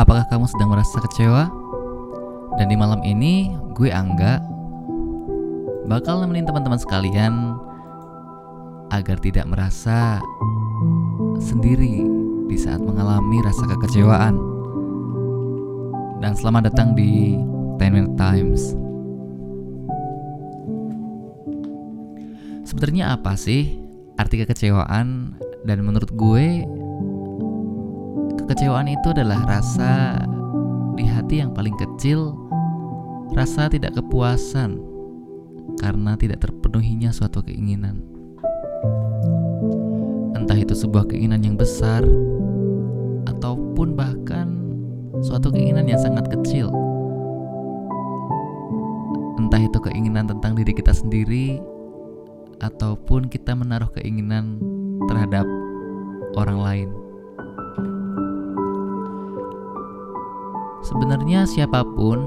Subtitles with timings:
[0.00, 1.52] Apakah kamu sedang merasa kecewa?
[2.56, 4.40] Dan di malam ini, gue Angga
[5.84, 7.52] bakal nemenin teman-teman sekalian
[8.88, 10.24] agar tidak merasa
[11.36, 12.00] sendiri
[12.48, 14.40] di saat mengalami rasa kekecewaan.
[16.24, 17.36] Dan selamat datang di
[17.76, 18.72] Ten Minute Times.
[22.64, 23.76] Sebenarnya apa sih
[24.16, 25.36] arti kekecewaan?
[25.68, 26.64] Dan menurut gue,
[28.50, 30.26] kekecewaan itu adalah rasa
[30.98, 32.34] di hati yang paling kecil,
[33.30, 34.74] rasa tidak kepuasan
[35.78, 38.02] karena tidak terpenuhinya suatu keinginan.
[40.34, 42.02] Entah itu sebuah keinginan yang besar
[43.30, 44.50] ataupun bahkan
[45.22, 46.74] suatu keinginan yang sangat kecil.
[49.38, 51.62] Entah itu keinginan tentang diri kita sendiri
[52.58, 54.58] ataupun kita menaruh keinginan
[55.06, 55.46] terhadap
[56.34, 56.99] orang lain.
[60.80, 62.24] Sebenarnya siapa pun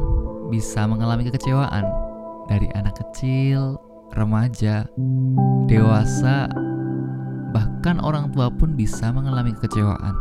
[0.53, 1.89] bisa mengalami kekecewaan,
[2.45, 3.81] dari anak kecil,
[4.13, 4.85] remaja,
[5.65, 6.45] dewasa,
[7.49, 10.13] bahkan orang tua pun bisa mengalami kekecewaan.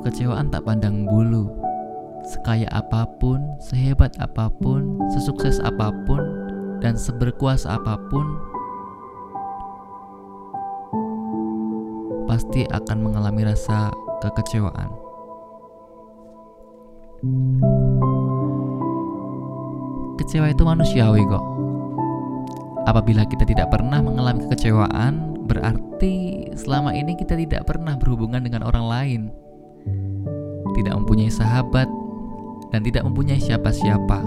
[0.00, 1.52] Kekecewaan tak pandang bulu,
[2.24, 6.24] sekaya apa pun, sehebat apa pun, sesukses apa pun,
[6.80, 8.24] dan seberkuasa apa pun,
[12.24, 13.92] pasti akan mengalami rasa
[14.24, 15.01] kekecewaan.
[20.18, 21.44] Kecewa itu manusiawi kok.
[22.90, 28.86] Apabila kita tidak pernah mengalami kekecewaan, berarti selama ini kita tidak pernah berhubungan dengan orang
[28.90, 29.20] lain.
[30.74, 31.86] Tidak mempunyai sahabat
[32.74, 34.18] dan tidak mempunyai siapa-siapa.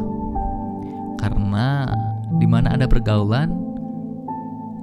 [1.20, 1.92] Karena
[2.40, 3.52] di mana ada pergaulan,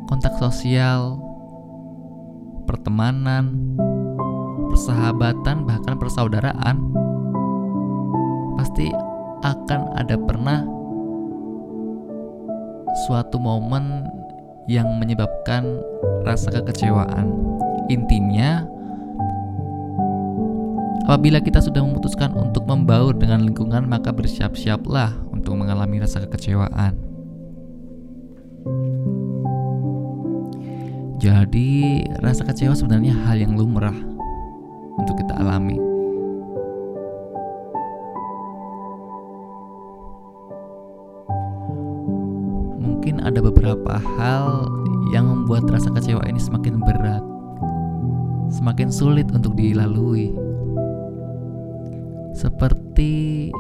[0.04, 1.16] kontak sosial,
[2.68, 3.72] pertemanan,
[4.68, 6.92] persahabatan, bahkan persaudaraan,
[8.56, 8.88] pasti
[9.42, 10.62] akan ada pernah
[13.08, 14.06] suatu momen
[14.70, 15.82] yang menyebabkan
[16.22, 17.34] rasa kekecewaan.
[17.90, 18.62] Intinya,
[21.08, 26.94] apabila kita sudah memutuskan untuk membaur dengan lingkungan, maka bersiap-siaplah untuk mengalami rasa kekecewaan.
[31.22, 33.94] Jadi, rasa kecewa sebenarnya hal yang lumrah
[34.98, 35.91] untuk kita alami.
[43.12, 44.72] Mungkin ada beberapa hal
[45.12, 47.20] yang membuat rasa kecewa ini semakin berat,
[48.48, 50.32] semakin sulit untuk dilalui.
[52.32, 53.52] Seperti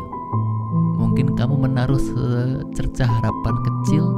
[0.96, 4.08] mungkin kamu menaruh secercah harapan kecil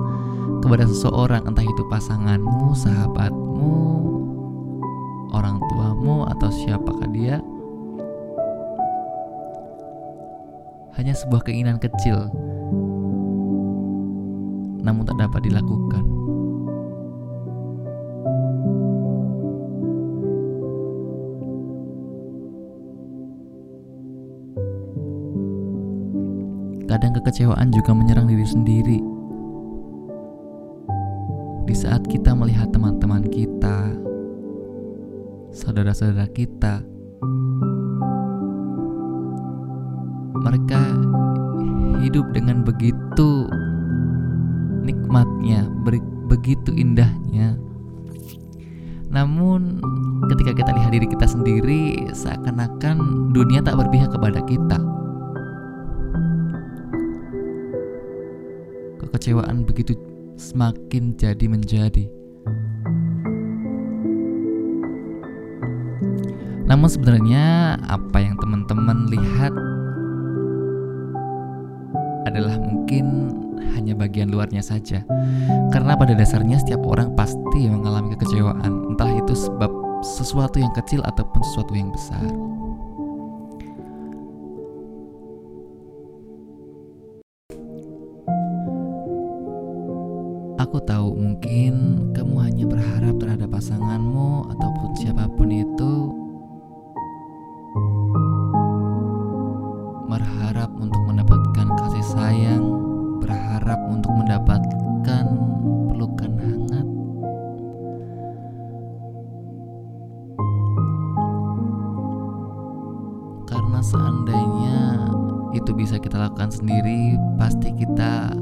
[0.63, 3.75] kepada seseorang, entah itu pasanganmu, sahabatmu,
[5.35, 7.43] orang tuamu, atau siapakah dia.
[10.95, 12.31] Hanya sebuah keinginan kecil,
[14.85, 16.05] namun tak dapat dilakukan.
[26.85, 28.99] Kadang kekecewaan juga menyerang diri sendiri
[31.65, 33.91] di saat kita melihat teman-teman kita,
[35.51, 36.85] saudara-saudara kita,
[40.45, 40.79] mereka
[42.05, 43.49] hidup dengan begitu
[44.85, 45.67] nikmatnya,
[46.29, 47.57] begitu indahnya.
[49.09, 49.79] Namun,
[50.29, 54.79] ketika kita lihat diri kita sendiri, seakan-akan dunia tak berpihak kepada kita.
[58.99, 59.95] Kekecewaan begitu
[60.35, 62.11] semakin jadi menjadi.
[66.65, 69.53] Namun sebenarnya apa yang teman-teman lihat
[72.25, 73.31] adalah mungkin
[73.73, 75.01] hanya bagian luarnya saja.
[75.73, 79.73] Karena pada dasarnya setiap orang pasti mengalami kekecewaan, entah itu sebab
[80.05, 82.21] sesuatu yang kecil ataupun sesuatu yang besar.
[90.61, 91.73] Aku tahu mungkin
[92.17, 96.24] kamu hanya berharap terhadap pasanganmu ataupun siapa pun itu
[113.55, 114.79] Karena seandainya
[115.55, 118.35] itu bisa kita lakukan sendiri, pasti kita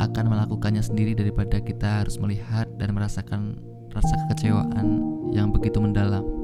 [0.00, 3.60] akan melakukannya sendiri daripada kita harus melihat dan merasakan
[3.92, 5.04] rasa kekecewaan
[5.36, 6.35] yang begitu mendalam.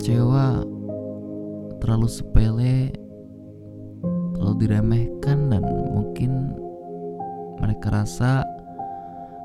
[0.00, 0.64] Kecewa
[1.76, 2.88] terlalu sepele
[4.32, 5.60] terlalu diremehkan dan
[5.92, 6.56] mungkin
[7.60, 8.40] mereka rasa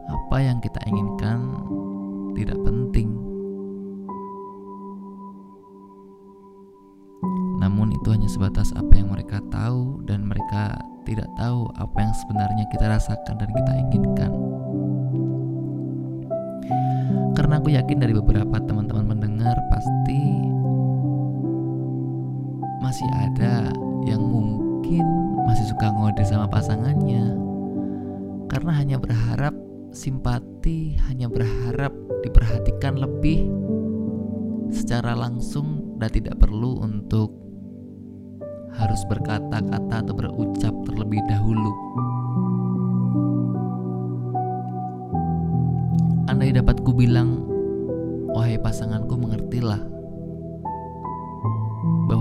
[0.07, 1.59] apa yang kita inginkan
[2.39, 3.11] tidak penting
[7.59, 12.63] namun itu hanya sebatas apa yang mereka tahu dan mereka tidak tahu apa yang sebenarnya
[12.71, 14.31] kita rasakan dan kita inginkan.
[17.35, 20.44] Karena aku yakin dari beberapa teman-teman mendengar pasti
[22.95, 23.75] masih ada
[24.07, 25.03] yang mungkin
[25.43, 27.27] masih suka ngode sama pasangannya
[28.47, 29.51] karena hanya berharap
[29.91, 31.91] simpati, hanya berharap
[32.23, 33.51] diperhatikan lebih
[34.71, 37.35] secara langsung dan tidak perlu untuk
[38.79, 41.75] harus berkata-kata atau berucap terlebih dahulu.
[46.31, 47.43] Andai dapat ku bilang,
[48.31, 49.94] wahai pasanganku mengertilah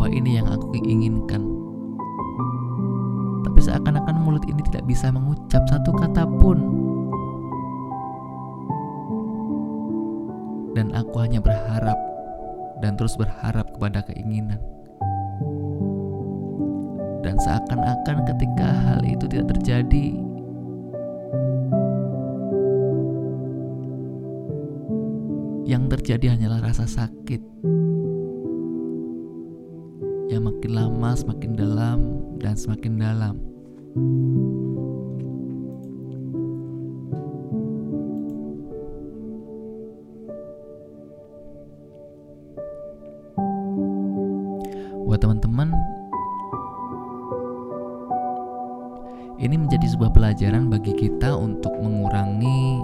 [0.04, 1.40] bahwa ini yang aku inginkan.
[3.40, 6.60] Tapi seakan-akan mulut ini tidak bisa mengucap satu kata pun.
[10.76, 11.96] Dan aku hanya berharap
[12.84, 14.60] dan terus berharap kepada keinginan
[17.24, 20.20] dan seakan-akan ketika hal itu tidak terjadi
[25.64, 27.40] yang terjadi hanyalah rasa sakit
[30.44, 31.98] makin lama semakin dalam
[32.36, 33.34] dan semakin dalam
[45.08, 45.72] buat teman-teman
[49.44, 52.80] Ini menjadi sebuah pelajaran bagi kita untuk mengurangi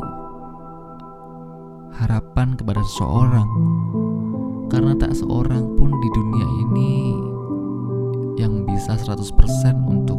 [1.97, 3.49] harapan kepada seseorang.
[4.69, 7.10] Karena tak seorang pun di dunia ini
[8.91, 10.19] bisa 100% untuk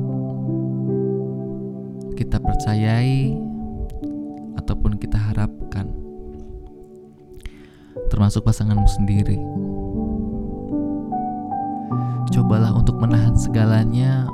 [2.16, 3.36] kita percayai
[4.56, 5.92] ataupun kita harapkan.
[8.08, 9.36] Termasuk pasanganmu sendiri.
[12.32, 14.32] Cobalah untuk menahan segalanya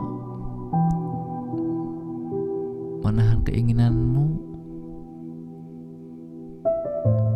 [3.02, 4.38] menahan keinginanmu,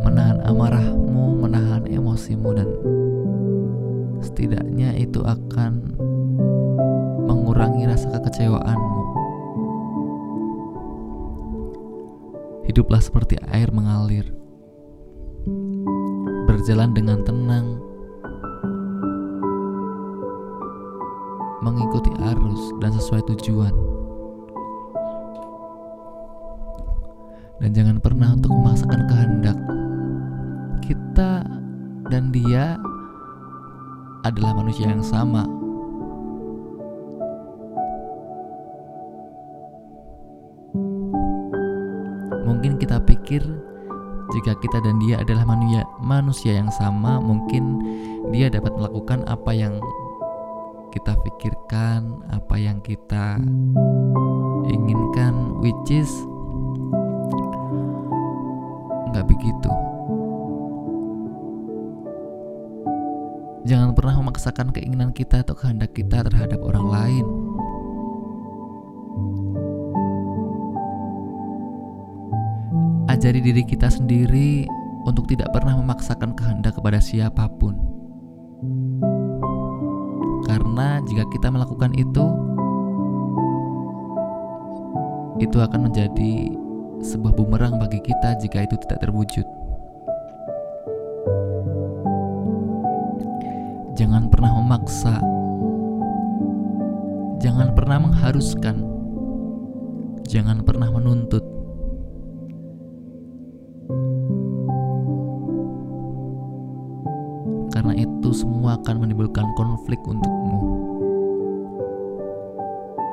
[0.05, 2.69] menahan amarahmu, menahan emosimu, dan
[4.21, 5.97] setidaknya itu akan
[7.61, 9.01] mengurangi rasa kekecewaanmu.
[12.65, 14.25] Hiduplah seperti air mengalir,
[16.49, 17.77] berjalan dengan tenang,
[21.61, 23.93] mengikuti arus dan sesuai tujuan.
[27.61, 29.53] dan jangan pernah untuk memaksakan kehendak.
[30.81, 31.45] Kita
[32.09, 32.73] dan dia
[34.25, 35.60] adalah manusia yang sama.
[42.47, 43.43] Mungkin kita pikir
[44.31, 47.83] jika kita dan dia adalah manusia manusia yang sama, mungkin
[48.31, 49.75] dia dapat melakukan apa yang
[50.91, 53.39] kita pikirkan, apa yang kita
[54.71, 56.11] inginkan, which is
[59.11, 59.71] nggak begitu.
[63.61, 67.25] Jangan pernah memaksakan keinginan kita atau kehendak kita terhadap orang lain.
[73.21, 74.65] Ajari diri kita sendiri
[75.05, 77.77] untuk tidak pernah memaksakan kehendak kepada siapa pun.
[80.49, 82.25] Karena jika kita melakukan itu,
[85.37, 86.49] itu akan menjadi
[87.05, 89.45] sebuah bumerang bagi kita jika itu tidak terwujud.
[94.01, 95.21] Jangan pernah memaksa,
[97.37, 98.81] jangan pernah mengharuskan,
[100.25, 101.50] jangan pernah menuntut.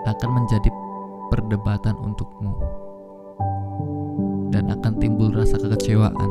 [0.08, 0.72] Akan menjadi
[1.28, 2.56] perdebatan untukmu
[4.48, 6.30] dan akan timbul rasa kekecewaan.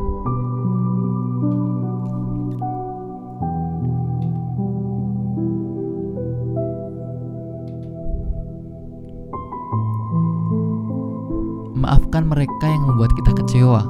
[11.78, 13.82] Maafkan mereka yang membuat kita kecewa.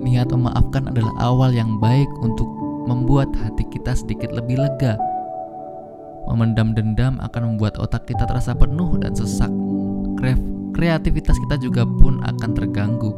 [0.00, 2.48] Niat memaafkan adalah awal yang baik untuk
[2.88, 5.09] membuat hati kita sedikit lebih lega.
[6.28, 9.48] Memendam dendam akan membuat otak kita terasa penuh dan sesak.
[10.76, 13.12] Kreativitas kita juga pun akan terganggu.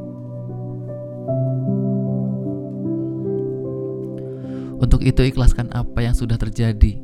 [4.82, 6.98] Untuk itu ikhlaskan apa yang sudah terjadi.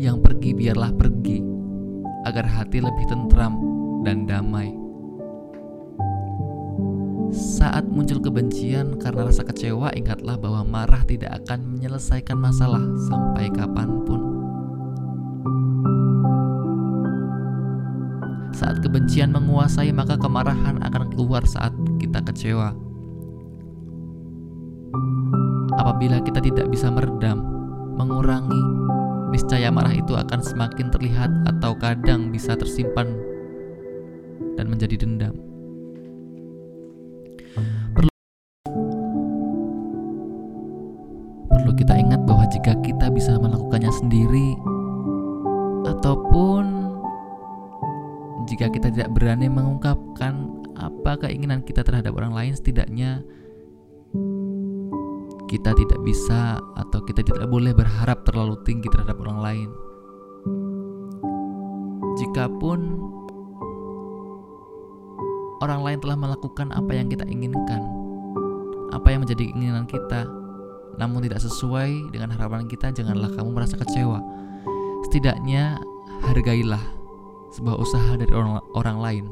[0.00, 1.38] Yang pergi biarlah pergi,
[2.24, 3.60] agar hati lebih tentram
[4.02, 4.74] dan damai.
[7.30, 14.02] Saat muncul kebencian karena rasa kecewa, ingatlah bahwa marah tidak akan menyelesaikan masalah sampai kapan
[14.02, 14.29] pun.
[19.10, 22.70] Kebencian menguasai, maka kemarahan akan keluar saat kita kecewa.
[25.82, 27.42] Apabila kita tidak bisa meredam,
[27.98, 28.62] mengurangi,
[29.34, 33.10] niscaya marah itu akan semakin terlihat atau kadang bisa tersimpan
[34.54, 35.34] dan menjadi dendam.
[41.50, 44.54] Perlu kita ingat bahwa jika kita bisa melakukannya sendiri,
[45.98, 46.79] ataupun
[48.48, 53.20] jika kita tidak berani mengungkapkan apa keinginan kita terhadap orang lain, setidaknya
[55.50, 59.68] kita tidak bisa atau kita tidak boleh berharap terlalu tinggi terhadap orang lain.
[62.16, 62.80] Jikapun
[65.60, 67.82] orang lain telah melakukan apa yang kita inginkan,
[68.94, 70.24] apa yang menjadi keinginan kita,
[70.96, 74.22] namun tidak sesuai dengan harapan kita, janganlah kamu merasa kecewa.
[75.08, 75.80] Setidaknya
[76.30, 76.99] hargailah
[77.50, 79.24] sebuah usaha dari orang, orang lain.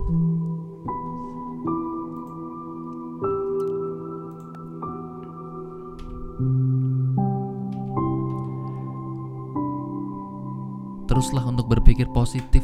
[11.08, 12.62] Teruslah untuk berpikir positif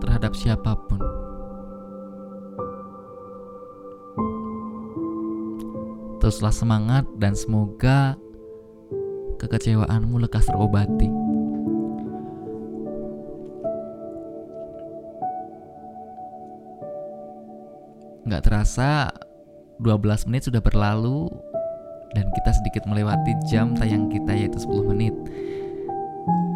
[0.00, 1.00] terhadap siapa pun.
[6.22, 8.14] Teruslah semangat dan semoga
[9.42, 11.21] kekecewaanmu lekas terobati.
[18.42, 19.08] Terasa
[19.78, 21.30] 12 menit sudah berlalu
[22.12, 25.14] dan kita sedikit melewati jam tayang kita yaitu 10 menit.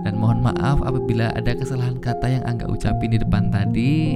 [0.07, 4.15] Dan mohon maaf apabila ada kesalahan kata yang Angga ucapin di depan tadi.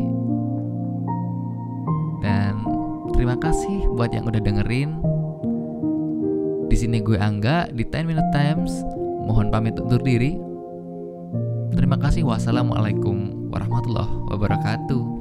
[2.22, 2.62] Dan
[3.16, 5.02] terima kasih buat yang udah dengerin.
[6.70, 8.70] Di sini gue Angga di 10 Minute Times.
[9.26, 10.38] Mohon pamit undur diri.
[11.74, 12.22] Terima kasih.
[12.22, 15.19] Wassalamualaikum warahmatullahi wabarakatuh.